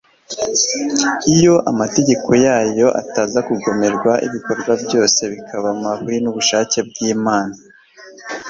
[1.33, 7.55] iyo amategeko yayo ataza kugomerwa, ibikorwa byose bikaba mahwi n'ubushake bw'imana